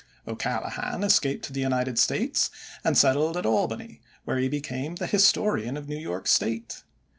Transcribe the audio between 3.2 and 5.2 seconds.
at Albany, where he became the